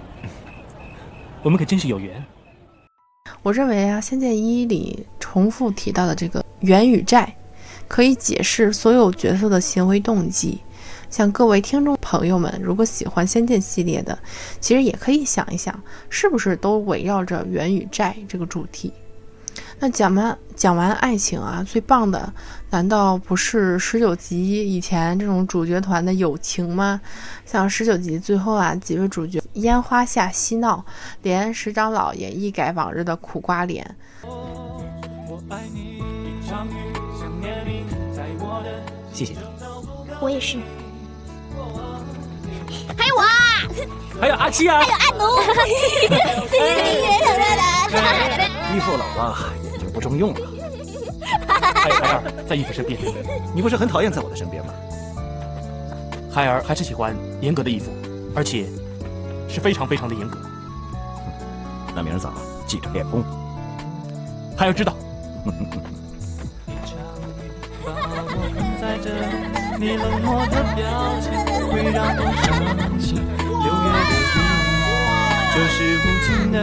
[1.42, 2.24] 我们可真是有缘。
[3.42, 7.36] 我认为啊，《仙剑一》里重复提到的这个缘与债，
[7.90, 10.62] 可以解释所有角色的行为动机。
[11.14, 14.18] 像各位听众朋友们，如果喜欢《仙剑》系列的，
[14.60, 18.92] 其实也可以想一想，是不是都围绕着缘与债这个主题？
[19.78, 22.34] 那讲完讲完爱情啊，最棒的
[22.72, 27.00] 难道不是十九集以前这种主角团的友情吗？
[27.46, 30.84] 像十九集最后啊，几位主角烟花下嬉闹，
[31.22, 33.96] 连石长老也一改往日的苦瓜脸。
[39.14, 39.40] 谢谢你，
[40.20, 40.58] 我也是。
[42.98, 43.28] 还有我啊，
[44.20, 45.24] 还有阿七啊，还有阿奴，
[48.76, 50.40] 义父老了，眼睛不中用了。
[51.76, 53.00] 还有孩儿在义父身边，
[53.54, 54.74] 你不是很讨厌在我的身边吗？
[56.32, 57.92] 孩儿还是喜欢严格的义父，
[58.36, 58.66] 而且
[59.48, 60.38] 是非常非常的严格。
[61.96, 62.34] 那明儿早
[62.66, 63.24] 记着练功。
[64.58, 64.96] 孩儿知道。
[69.80, 70.86] 你冷漠的表
[71.20, 71.32] 情
[71.68, 72.48] 会让我伤
[73.00, 73.16] 心。
[73.48, 76.56] 六月的雨，就是无情的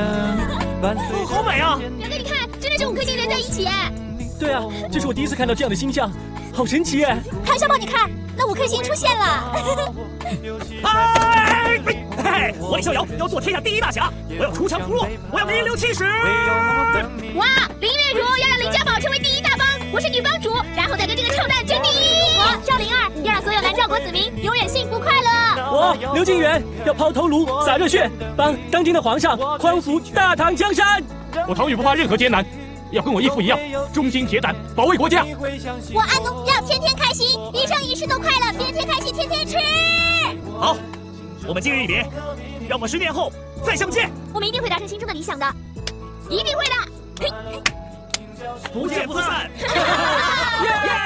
[0.80, 1.08] 伴随。
[1.26, 1.76] 好美啊！
[1.76, 3.92] 表哥，你看，真的是五颗星连在一起哎。
[4.38, 6.10] 对啊，这是我第一次看到这样的星象，
[6.54, 7.18] 好神奇哎！
[7.44, 9.52] 唐小宝，你看，那五颗星出现了。
[10.84, 11.78] 哎，
[12.22, 16.04] 嘿，我李逍遥要做天下第一大侠，我要锄强扶弱，我要名留青史。
[17.34, 17.46] 哇，
[17.80, 19.39] 林月如要让林家堡成为第一
[19.92, 22.38] 我是女帮主，然后再跟这个臭蛋争第一。
[22.38, 25.28] 我赵灵儿要让所有南诏国子民永远幸福快乐。
[25.72, 31.02] 我刘金元要抛头颅洒热血，帮当今的皇上匡扶大唐江山。
[31.48, 32.44] 我唐宇不怕任何艰难，
[32.92, 33.58] 要跟我义父一样，
[33.92, 35.24] 忠心铁胆，保卫国家。
[35.92, 39.56] 我阿奴要天天开心，一生一世都快乐，天天开心，天天吃。
[40.56, 40.76] 好，
[41.48, 42.06] 我们今日一别，
[42.68, 43.32] 让我们十年后
[43.64, 44.08] 再相见。
[44.32, 45.46] 我们一定会达成心中的理想的，
[46.28, 46.74] 一定会的。
[47.20, 47.28] 嘿，
[48.72, 49.50] 不见不散。
[50.62, 50.68] 耶！
[50.86, 50.96] 耶！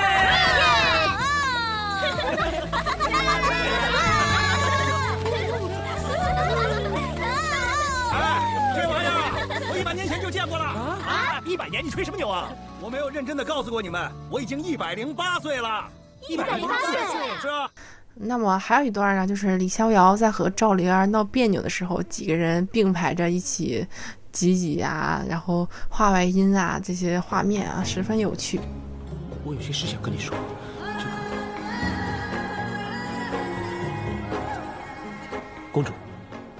[9.94, 11.40] 年前就见过了啊！
[11.46, 12.48] 一百年，你吹什么牛啊？
[12.80, 15.88] 我没有认真的告诉过你们，我已经一百零八岁了。
[16.28, 16.98] 一百零八岁
[17.40, 17.70] 是啊。
[18.14, 23.86] 那么还有一段呢，就是李逍遥在和赵灵儿闹别扭的时候，几个人并排着一起
[24.34, 28.60] 挤挤啊，然后画外音啊，这些画面啊，十分有趣。
[29.44, 30.36] 我有些事想跟你说。
[30.82, 31.10] 这个，
[35.72, 35.92] 公主，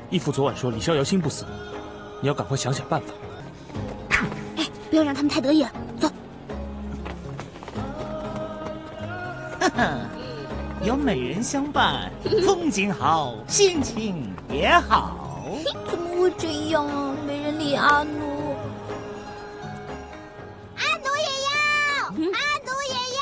[0.09, 1.45] 义父昨晚说李逍遥心不死，
[2.23, 3.09] 你要赶快想想办法。
[4.57, 5.71] 哎，不要让他们太得意了。
[5.99, 6.09] 走，
[10.87, 12.09] 有美人相伴，
[12.47, 15.21] 风景好，心情也好。
[15.91, 17.17] 怎么会这样啊？
[17.73, 18.57] 阿奴。
[20.77, 21.49] 阿奴也要，
[22.09, 23.19] 阿奴也要。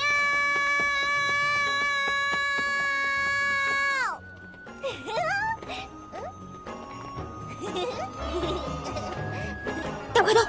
[10.13, 10.41] 大块头，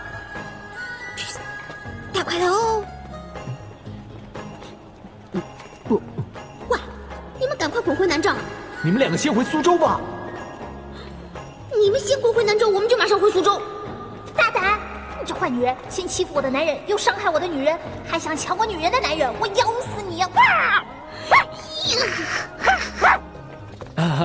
[2.14, 2.84] 大块头。
[5.88, 6.02] 不，
[6.70, 6.80] 喂，
[7.40, 8.34] 你们赶快滚回南诏！
[8.84, 10.00] 你们两个先回苏州吧。
[16.44, 20.30] 的男人，又伤害我的女人，还想抢我女人的男人，我咬死你呀！
[20.36, 20.84] 哇！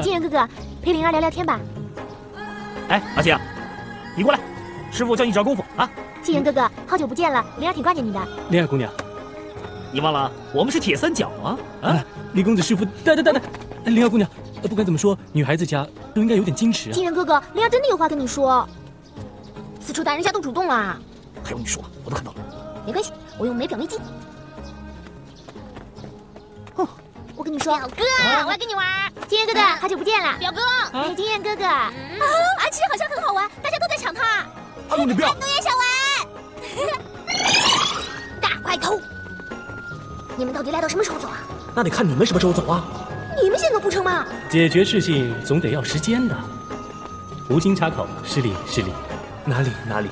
[0.02, 0.48] 金人哥哥，
[0.82, 1.60] 陪灵儿聊聊天吧。
[2.88, 3.38] 哎，阿青，
[4.16, 4.40] 你过来，
[4.90, 5.88] 师傅叫你找功夫啊。
[6.20, 8.20] 金人哥哥，好久不见了，灵儿挺挂念你的。
[8.50, 8.90] 灵儿姑娘，
[9.92, 11.56] 你忘了我们是铁三角吗？
[11.82, 13.42] 啊，李公子师傅，等等等等，
[13.94, 14.28] 灵儿姑娘，
[14.62, 16.92] 不管怎么说，女孩子家都应该有点矜持啊。
[16.92, 18.68] 金人哥哥，灵儿真的有话跟你说。
[19.80, 20.98] 此处大人家都主动了，
[21.44, 22.38] 还有你说，我都看到了。
[22.86, 23.98] 没关系，我用没表没记。
[27.36, 28.02] 我跟你说，表哥，
[28.46, 28.84] 我要跟你玩。
[29.28, 30.60] 金燕哥哥，好久不见了，表哥。
[30.92, 31.92] 哎，金燕哥哥，啊，
[32.58, 34.46] 阿七好像很好玩，大家都在抢他。
[34.88, 35.28] 阿奴，你不要。
[35.38, 35.84] 我也想玩。
[38.40, 38.98] 大块头，
[40.36, 41.36] 你们到底赖到什么时候走啊？
[41.76, 42.84] 那得看你们什么时候走啊。
[43.40, 44.26] 你们先走不成吗？
[44.50, 46.34] 解决事情总得要时间的。
[47.50, 48.92] 无心插口，失礼失礼。
[49.44, 50.08] 哪里哪里？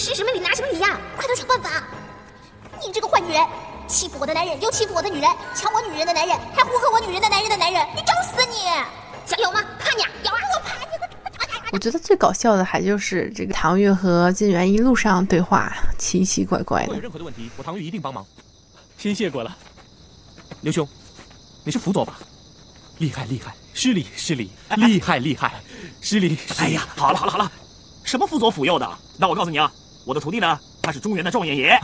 [0.00, 0.98] 你们还使什么礼拿什么礼呀？
[1.14, 1.84] 快点想办法！
[2.82, 3.46] 你这个坏女人，
[3.86, 8.56] 欺负我的男人，又欺负我的女人，抢我女人的男人，还呼喝我女人的男人的男人，你找死你！
[9.26, 9.62] 想咬吗？
[9.78, 10.08] 怕你啊！
[10.24, 10.40] 咬啊！
[10.54, 10.74] 我怕
[11.54, 11.68] 你！
[11.72, 16.94] 我觉得最搞笑的还就是这个唐玉和金元一路上对话奇奇怪怪的。
[16.94, 18.24] 有任何的问题，我唐玉一定帮忙。
[18.96, 19.54] 先谢过了。
[20.62, 20.88] 刘兄，
[21.62, 22.18] 你是辅佐吧？
[22.98, 25.60] 厉害厉害，失礼失礼，厉害厉害，
[26.00, 26.38] 失礼。
[26.56, 27.52] 哎呀，好了好了好了，
[28.02, 28.90] 什么辅佐辅佑的？
[29.18, 29.70] 那我告诉你啊，
[30.04, 31.78] 我的徒弟呢，他是中原的状元爷，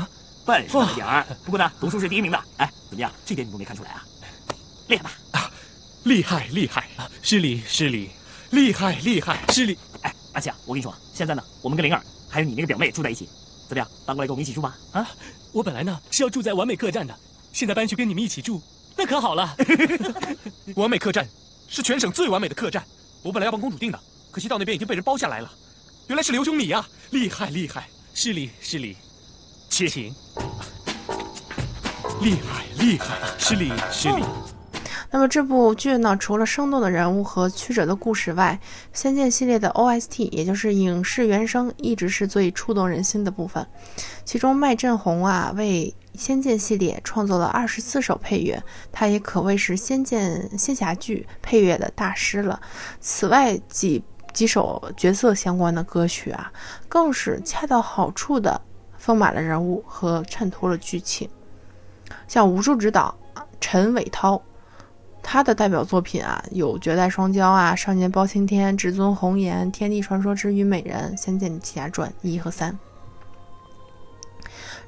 [0.45, 2.41] 笨是点儿，不过呢，读书是第一名的。
[2.57, 3.13] 哎，怎么样？
[3.25, 4.05] 这点你都没看出来啊？
[4.89, 5.11] 厉害吧？
[5.33, 5.51] 啊，
[6.05, 6.89] 厉害厉害，
[7.23, 8.11] 失礼失礼，
[8.51, 9.77] 厉害厉害，失礼。
[10.03, 13.29] 哎，阿庆，我跟你说，现在呢，我们跟灵儿还有你那个表妹住在一起，
[13.69, 13.89] 怎么样？
[14.07, 14.77] 搬过来跟我们一起住吧？
[14.93, 15.09] 啊，
[15.53, 17.15] 我本来呢是要住在完美客栈的，
[17.53, 18.63] 现在搬去跟你们一起住，
[18.97, 19.55] 那可好了。
[20.77, 21.29] 完美客栈
[21.69, 22.83] 是全省最完美的客栈，
[23.23, 24.01] 我本来要帮公主订的，
[24.31, 25.51] 可惜到那边已经被人包下来了。
[26.07, 28.97] 原来是刘兄你呀，厉害厉害，失礼失礼，
[29.69, 30.15] 请请，
[32.23, 34.25] 厉害厉害，失礼失礼。
[35.11, 38.59] 那么这部剧呢，除了生动的人物和曲折的故事外，
[38.99, 43.67] 《仙剑》系列的 OST，也就是影视原声，一直是最触动人心的部分。
[44.25, 52.59] 其中麦振鸿啊，为《仙剑》系列创作了二十四首配乐，他也可谓是《仙剑》仙侠剧配乐的大师了。
[52.99, 54.03] 此外，几
[54.37, 56.53] 几首角色相关的歌曲啊，
[56.91, 58.61] 更是恰到好处的
[58.99, 61.27] 丰满了人物和衬托了剧情。
[62.29, 63.17] 像武术指导
[63.59, 64.41] 陈伟涛。
[65.29, 72.79] 他的代表作品啊，有《绝代双骄》啊，《少年包青天》《至尊红颜》《天地传说之虞美人》《仙剑奇侠传》一和三。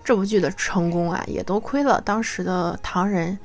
[0.05, 3.39] 这部剧的成功啊，也多亏了当时的唐人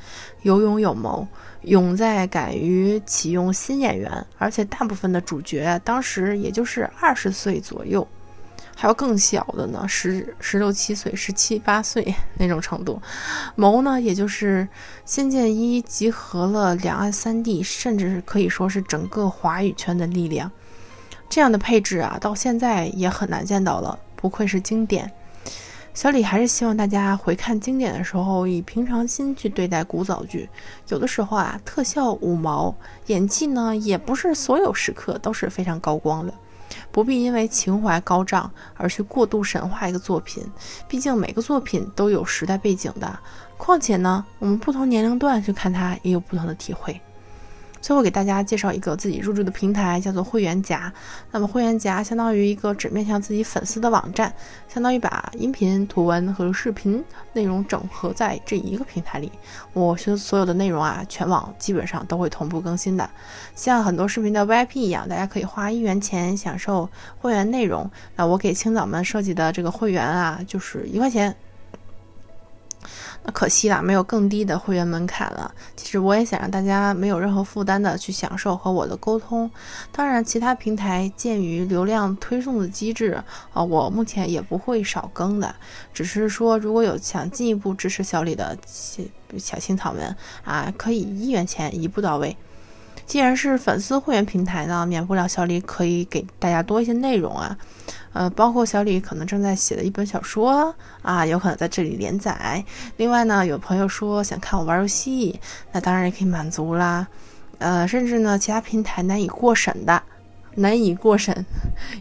[0.43, 1.27] 有勇有谋，
[1.63, 8.07] 勇在敢于启用新演员，而且大部分的主角，当时也就是二十岁左右。
[8.75, 12.99] 还有更小的呢，十十六七岁、十七八岁 那种程度。
[13.55, 14.67] 谋呢，也就是
[15.05, 20.51] 《仙剑一》集合了两岸三地，甚至可以说是整个华语圈的力量。
[21.29, 25.11] 这样的配置啊，到现在也很难见到了，不愧是经典。
[25.93, 30.49] 小李还是希望大家回看经典的时候，以平常心去对待古早剧。
[30.89, 32.75] 有的时候啊，特效五毛，
[33.05, 36.33] 演技呢，也不是所有时刻都是非常高光的。
[36.91, 40.43] 不必因为情怀高涨而去过度神化一个作品，
[40.87, 43.19] 毕竟每个作品都有时代背景的。
[43.57, 46.99] 况且呢，我们不同年龄段去看它也有不同的体会。
[47.83, 50.91] 最后给大家介绍一个自己入驻的平台，叫做会员夹。
[51.31, 54.33] 那么会员夹相当于一个只面向自己粉丝的网站，
[54.69, 57.03] 相当于把音频、图文和视频
[57.33, 59.29] 内容整合在这一个平台里。
[59.73, 63.09] 我所所有的内容啊，全网基本上都会同步更新的。
[63.53, 67.91] 像很多视频的 VIP 一样，大家可以花一元钱享受会员内容。
[68.15, 71.35] 那我给青枣们设计的这个会员啊，就是一块钱。
[73.23, 75.53] 那可惜啦，没有更低的会员门槛了。
[75.75, 79.49] 其实我也想让大家没有任何负担的去享受和我的沟通。
[79.91, 83.23] 当然，其他平台鉴于流量推送的机制，
[83.53, 85.55] 啊，我目前也不会少更的。
[85.93, 88.57] 只是说，如果有想进一步支持小李的
[89.37, 92.35] 小青草们啊，可以一元钱一步到位。
[93.05, 97.57] 既然是粉丝会员平台呢，免不了小李可以给大家多一些内容啊。
[98.13, 102.63] 呃，包括小李可能正在写的一本小说啊，有可能在这里连载。
[102.97, 105.39] 另外呢，有朋友说想看我玩游戏，
[105.71, 107.07] 那当然也可以满足啦。
[107.57, 110.03] 呃，甚至呢，其他平台难以过审的，
[110.55, 111.45] 难以过审，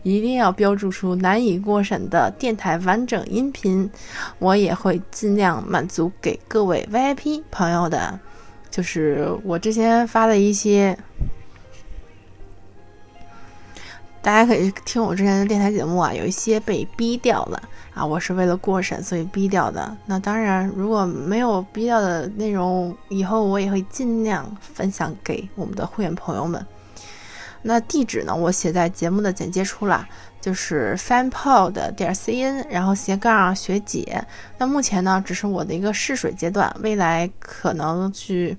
[0.03, 3.91] 一定要标注出难以过审的电台完整音频，
[4.39, 8.21] 我也会尽量满足给各位 VIP 朋友的。
[8.71, 10.99] 就是我之前发的一些。
[14.23, 17.61] 大家可以听我之前的电台节目啊，有一些被逼掉了
[17.93, 19.97] 啊，我是为了过审所以逼掉的。
[20.07, 26.65] 那当然，如果没有逼掉的内容，以后我也会尽量分享给我们的会员朋友们。
[27.63, 28.35] 那地址呢？
[28.35, 30.07] 我写在节目的简介处了，
[30.41, 34.25] 就是 fanpod 点 cn，然后斜杠学姐。
[34.59, 38.57] 那目前呢，只是我的一个试水阶段，未来可能去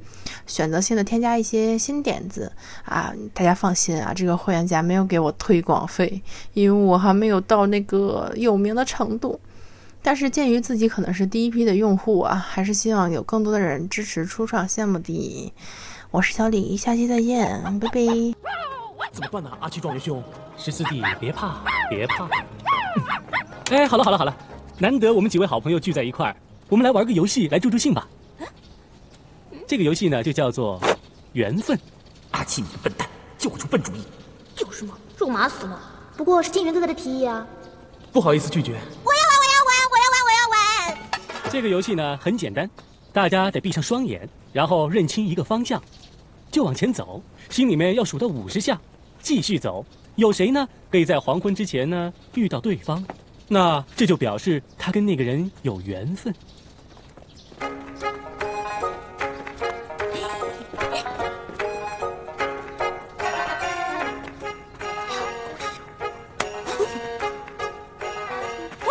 [0.47, 2.51] 选择性的添加一些新点子
[2.85, 3.13] 啊。
[3.33, 6.21] 大家放心啊，这个会员家没有给我推广费，
[6.53, 9.39] 因为我还没有到那个有名的程度。
[10.01, 15.53] 但是鉴于自己可能是第一批的用户啊，还是希望有更多的人支持初创项目的。
[16.11, 18.72] 我是小李，下期再见，拜拜。
[19.13, 20.21] 怎么办呢，阿七状元兄？
[20.57, 22.27] 十四弟，别怕，别怕。
[23.69, 24.35] 哎，好了好了好了，
[24.79, 26.35] 难得我们几位好朋友聚在一块儿，
[26.67, 28.07] 我们来玩个游戏来助助兴吧。
[29.67, 30.81] 这个游戏呢，就叫做
[31.33, 31.79] 缘分。
[32.31, 33.07] 阿七，你个笨蛋，
[33.37, 34.03] 就会出笨主意。
[34.55, 35.79] 就是嘛，肉麻死了。
[36.17, 37.45] 不过是金元哥哥的提议啊。
[38.11, 38.71] 不好意思拒绝。
[38.71, 41.51] 我要玩，我要玩，我要玩，我要玩。
[41.51, 42.67] 这个游戏呢很简单，
[43.11, 45.79] 大家得闭上双眼，然后认清一个方向，
[46.51, 48.79] 就往前走，心里面要数到五十下。
[49.23, 49.83] 继续走，
[50.17, 50.67] 有谁呢？
[50.91, 53.03] 可以在黄昏之前呢遇到对方，
[53.47, 56.35] 那这就表示他跟那个人有缘分。
[68.81, 68.89] 喂，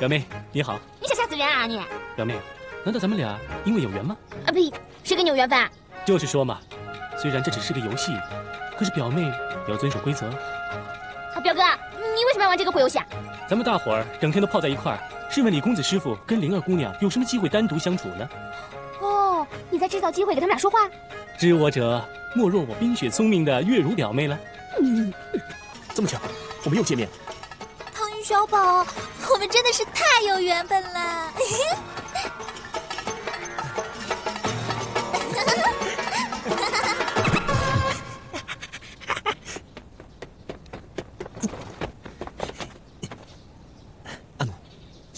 [0.00, 1.80] 表妹你好，你想吓死人啊你？
[2.16, 2.34] 表妹，
[2.84, 4.16] 难道咱们俩因为有缘吗？
[4.44, 4.72] 啊呸，
[5.04, 5.70] 谁跟你有缘分？
[6.04, 6.60] 就是说嘛，
[7.16, 8.12] 虽然这只是个游戏。
[8.78, 10.26] 可是表妹也要遵守规则。
[10.26, 11.62] 啊，表哥，
[11.98, 13.06] 你为什么要玩这个破游戏啊？
[13.48, 14.98] 咱们大伙儿整天都泡在一块儿，
[15.30, 18.28] 试问李公子师傅跟灵儿姑娘有什么机会单独相处呢？
[19.00, 20.78] 哦，你在制造机会给他们俩说话？
[21.36, 22.02] 知我者
[22.34, 24.38] 莫若我冰雪聪明的月如表妹了。
[24.80, 25.12] 嗯，
[25.92, 26.18] 这么巧，
[26.64, 27.14] 我们又见面了。
[27.92, 28.86] 唐云小宝，
[29.32, 31.32] 我们真的是太有缘分了。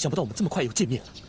[0.06, 1.25] 想不到我们这么快又见面了。